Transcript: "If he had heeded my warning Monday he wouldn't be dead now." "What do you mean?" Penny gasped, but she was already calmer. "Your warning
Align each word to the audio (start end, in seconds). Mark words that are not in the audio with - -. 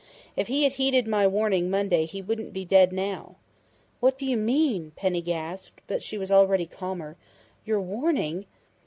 "If 0.35 0.47
he 0.47 0.63
had 0.63 0.71
heeded 0.71 1.05
my 1.07 1.27
warning 1.27 1.69
Monday 1.69 2.07
he 2.07 2.23
wouldn't 2.23 2.53
be 2.53 2.65
dead 2.65 2.91
now." 2.91 3.35
"What 3.99 4.17
do 4.17 4.25
you 4.25 4.35
mean?" 4.35 4.93
Penny 4.95 5.21
gasped, 5.21 5.79
but 5.85 6.01
she 6.01 6.17
was 6.17 6.31
already 6.31 6.65
calmer. 6.65 7.17
"Your 7.65 7.79
warning 7.79 8.47